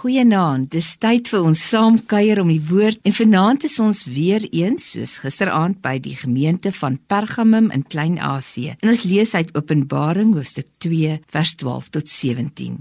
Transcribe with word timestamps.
Goeienaand. 0.00 0.70
Dis 0.72 0.94
tyd 0.96 1.28
vir 1.28 1.42
ons 1.44 1.60
saam 1.60 1.98
kuier 2.08 2.38
om 2.40 2.48
die 2.48 2.62
woord 2.70 3.02
en 3.04 3.12
vanaand 3.12 3.66
is 3.68 3.74
ons 3.84 3.98
weer 4.08 4.46
eens 4.48 4.86
soos 4.94 5.18
gisteraand 5.20 5.82
by 5.84 5.98
die 6.00 6.14
gemeente 6.16 6.72
van 6.72 6.96
Pergamum 7.10 7.68
in 7.74 7.82
Klein-Asië. 7.84 8.78
En 8.80 8.94
ons 8.94 9.02
lees 9.04 9.34
uit 9.36 9.52
Openbaring 9.52 10.30
hoofstuk 10.38 10.70
2 10.80 11.18
vers 11.36 11.52
12 11.60 11.90
tot 11.98 12.08
17. 12.08 12.78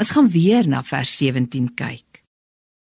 Ons 0.00 0.14
gaan 0.16 0.32
weer 0.32 0.64
na 0.64 0.80
vers 0.88 1.12
17 1.20 1.68
kyk. 1.76 2.22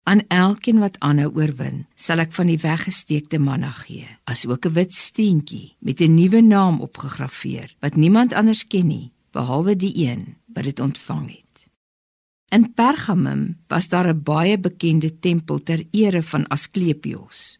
Aan 0.09 0.25
elkeen 0.33 0.81
wat 0.81 0.97
aanhou 1.05 1.29
oorwin, 1.37 1.85
sal 1.93 2.25
ek 2.25 2.33
van 2.33 2.49
die 2.49 2.57
weggesteekte 2.57 3.37
manna 3.37 3.69
gee, 3.83 4.09
asook 4.25 4.65
'n 4.65 4.73
wit 4.73 4.97
steentjie 4.97 5.75
met 5.79 6.01
'n 6.01 6.15
nuwe 6.15 6.41
naam 6.41 6.81
opgegraveer 6.81 7.75
wat 7.85 8.01
niemand 8.01 8.33
anders 8.33 8.65
ken 8.67 8.87
nie 8.87 9.11
behalwe 9.31 9.75
die 9.75 9.93
een 10.09 10.37
wat 10.53 10.63
dit 10.63 10.79
ontvang 10.79 11.29
het. 11.29 11.42
In 12.53 12.73
Pergamum 12.73 13.57
was 13.67 13.87
daar 13.89 14.07
'n 14.13 14.23
baie 14.23 14.57
bekende 14.59 15.19
tempel 15.19 15.63
ter 15.63 15.85
ere 15.91 16.23
van 16.23 16.47
Asklepios. 16.47 17.59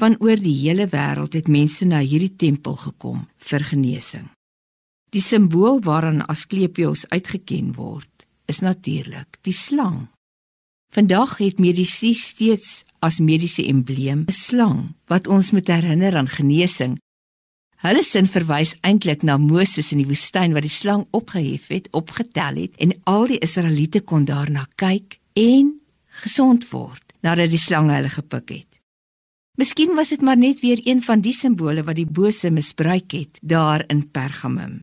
Van 0.00 0.16
oor 0.18 0.36
die 0.36 0.58
hele 0.64 0.86
wêreld 0.88 1.32
het 1.32 1.48
mense 1.48 1.84
na 1.84 1.98
hierdie 1.98 2.36
tempel 2.36 2.76
gekom 2.76 3.28
vir 3.36 3.64
genesing. 3.64 4.28
Die 5.10 5.20
simbool 5.20 5.80
waaraan 5.80 6.26
Asklepios 6.26 7.08
uitgeken 7.08 7.72
word, 7.74 8.26
is 8.44 8.58
natuurlik 8.58 9.38
die 9.40 9.52
slang. 9.52 10.08
Vandag 10.92 11.36
het 11.38 11.58
medisy 11.58 12.12
steeds 12.12 12.84
as 12.98 13.18
mediese 13.18 13.66
embleem 13.66 14.20
'n 14.26 14.32
slang 14.32 14.94
wat 15.06 15.26
ons 15.26 15.50
moet 15.50 15.66
herinner 15.66 16.16
aan 16.16 16.28
genesing 16.28 16.98
Hulle 17.84 18.00
sin 18.00 18.24
verwys 18.24 18.70
eintlik 18.80 19.26
na 19.28 19.34
Moses 19.36 19.90
in 19.92 19.98
die 20.00 20.08
woestyn 20.08 20.54
wat 20.56 20.64
die 20.64 20.72
slang 20.72 21.02
opgehef 21.12 21.66
het, 21.68 21.90
opgetel 21.92 22.62
het 22.62 22.78
en 22.80 22.94
al 23.04 23.26
die 23.28 23.42
Israeliete 23.44 24.00
kon 24.00 24.24
daarna 24.24 24.62
kyk 24.80 25.18
en 25.36 25.74
gesond 26.24 26.64
word 26.70 27.12
nadat 27.20 27.52
die 27.52 27.60
slang 27.60 27.90
hulle 27.92 28.08
gepik 28.08 28.54
het. 28.54 28.80
Miskien 29.60 29.92
was 29.98 30.14
dit 30.14 30.24
maar 30.24 30.40
net 30.40 30.64
weer 30.64 30.80
een 30.88 31.04
van 31.04 31.20
die 31.20 31.36
simbole 31.36 31.84
wat 31.84 32.00
die 32.00 32.08
bose 32.08 32.48
misbruik 32.50 33.12
het 33.12 33.36
daar 33.42 33.84
in 33.92 34.00
Pergamum. 34.08 34.80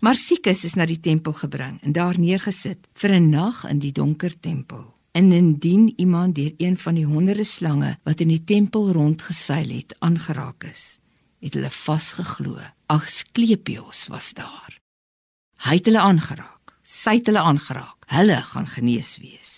Maar 0.00 0.16
Sikus 0.16 0.64
is 0.64 0.78
na 0.80 0.88
die 0.88 1.00
tempel 1.04 1.36
gebring 1.36 1.76
en 1.84 1.92
daar 1.92 2.16
neergesit 2.18 2.88
vir 2.94 3.20
'n 3.20 3.30
nag 3.30 3.68
in 3.68 3.78
die 3.84 3.92
donker 3.92 4.32
tempel. 4.40 4.94
En 5.12 5.32
indien 5.32 5.92
iemand 5.96 6.34
deur 6.34 6.54
een 6.56 6.76
van 6.76 6.94
die 6.94 7.06
honderde 7.06 7.44
slange 7.44 7.98
wat 8.02 8.20
in 8.20 8.28
die 8.28 8.44
tempel 8.44 8.92
rondgeseil 8.92 9.68
het 9.68 9.94
aangeraak 9.98 10.64
is, 10.64 10.98
het 11.44 11.58
hulle 11.58 11.70
vasgeglo. 11.70 12.56
Asklepios 12.92 14.06
was 14.12 14.32
daar. 14.36 14.78
Hy 15.68 15.78
het 15.78 15.90
hulle 15.90 16.00
aangeraak. 16.00 16.74
Sy 16.84 17.18
het 17.18 17.28
hulle 17.28 17.44
aangeraak. 17.44 18.08
Hulle 18.12 18.40
gaan 18.50 18.68
genees 18.68 19.16
wees. 19.20 19.52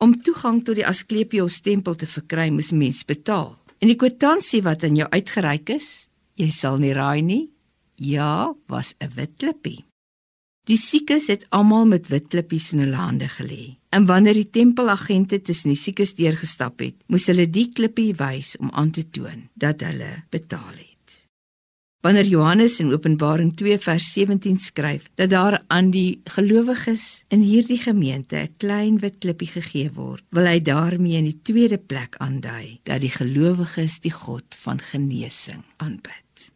Om 0.00 0.14
toegang 0.24 0.62
tot 0.64 0.78
die 0.78 0.86
Asklepios 0.88 1.60
tempel 1.64 1.96
te 2.00 2.08
verkry, 2.08 2.48
moes 2.52 2.72
mens 2.72 3.02
betaal. 3.04 3.52
En 3.80 3.88
die 3.88 3.98
kwitansie 4.00 4.62
wat 4.64 4.84
aan 4.84 4.96
jou 4.96 5.08
uitgereik 5.12 5.72
is, 5.76 6.08
jy 6.40 6.48
sal 6.52 6.80
nie 6.80 6.94
raai 6.96 7.20
nie. 7.24 7.44
Ja, 7.96 8.54
was 8.68 8.94
'n 9.00 9.12
wit 9.16 9.36
klippie. 9.36 9.84
Die 10.68 10.78
siekes 10.78 11.26
het 11.26 11.46
almal 11.50 11.86
met 11.86 12.08
wit 12.08 12.28
klippies 12.28 12.72
in 12.72 12.84
hulle 12.84 12.96
hande 12.96 13.28
gelê. 13.28 13.78
En 13.90 14.06
wanneer 14.06 14.34
die 14.34 14.50
tempelagente 14.50 15.40
tussen 15.42 15.72
die 15.72 15.80
siekes 15.80 16.14
deurgestap 16.14 16.80
het, 16.80 16.94
moes 17.06 17.26
hulle 17.26 17.48
die 17.50 17.68
klippie 17.72 18.14
wys 18.14 18.56
om 18.60 18.70
aan 18.70 18.90
te 18.90 19.02
toon 19.10 19.48
dat 19.54 19.80
hulle 19.80 20.24
betaal 20.30 20.76
het. 20.76 20.89
Wanneer 22.00 22.24
Johannes 22.24 22.78
in 22.80 22.92
Openbaring 22.92 23.56
2 23.56 23.78
vers 23.78 24.12
17 24.12 24.56
skryf 24.58 25.10
dat 25.20 25.30
daar 25.30 25.58
aan 25.68 25.90
die 25.92 26.20
gelowiges 26.24 27.24
in 27.28 27.42
hierdie 27.44 27.76
gemeente 27.76 28.36
'n 28.36 28.54
klein 28.56 28.98
wit 28.98 29.18
klippie 29.18 29.48
gegee 29.48 29.90
word, 29.92 30.24
wil 30.30 30.46
hy 30.46 30.62
daarmee 30.62 31.16
in 31.16 31.24
die 31.24 31.40
tweede 31.42 31.78
plek 31.78 32.16
aandui 32.16 32.80
dat 32.82 33.00
die 33.00 33.10
gelowiges 33.12 34.00
die 34.00 34.12
God 34.12 34.54
van 34.54 34.80
genesing 34.80 35.62
aanbid. 35.76 36.52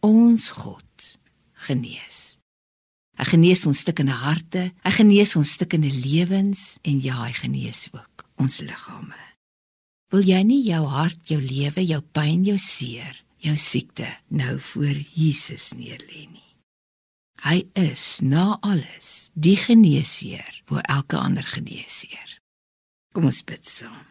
Ons 0.00 0.50
God 0.50 1.18
genees. 1.52 2.38
Hy 3.16 3.24
genees 3.24 3.66
ons 3.66 3.78
stukkende 3.78 4.12
harte, 4.12 4.72
hy 4.84 4.90
genees 4.90 5.36
ons 5.36 5.52
stukkende 5.52 5.90
lewens 5.90 6.78
en 6.82 7.00
ja, 7.00 7.24
hy 7.24 7.32
genees 7.32 7.88
ook 7.92 8.28
ons 8.36 8.60
liggame. 8.60 9.16
Wil 10.10 10.22
jy 10.22 10.42
nie 10.42 10.62
jou 10.62 10.84
hart, 10.84 11.28
jou 11.28 11.40
lewe, 11.40 11.84
jou 11.84 12.02
pyn, 12.12 12.44
jou 12.44 12.58
seer 12.58 13.24
jou 13.44 13.56
siekte 13.56 14.08
nou 14.28 14.58
voor 14.72 14.98
Jesus 15.14 15.72
neerlê 15.78 16.26
nie. 16.26 16.44
Hy 17.46 17.62
is 17.78 18.18
na 18.22 18.58
alles 18.66 19.30
die 19.38 19.56
geneesheer 19.56 20.62
bo 20.66 20.82
elke 20.82 21.20
ander 21.20 21.46
geneesheer. 21.46 22.38
Kom 23.14 23.28
ons 23.30 23.44
bid 23.46 23.66
saam. 23.66 24.06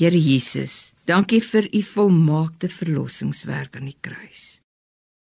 Here 0.00 0.16
Jesus, 0.16 0.94
dankie 1.04 1.42
vir 1.44 1.68
u 1.76 1.82
volmaakte 1.84 2.70
verlossingswerk 2.72 3.76
aan 3.76 3.90
die 3.90 3.98
kruis. 4.00 4.62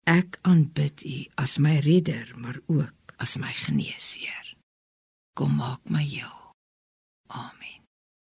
Ek 0.08 0.36
aanbid 0.48 1.04
u 1.08 1.18
as 1.40 1.56
my 1.62 1.78
redder, 1.84 2.28
maar 2.36 2.60
ook 2.66 3.16
as 3.16 3.38
my 3.40 3.52
geneesheer. 3.64 4.54
Kom 5.36 5.56
maak 5.56 5.88
my 5.88 6.04
heel. 6.04 6.36
Amen. 7.28 7.77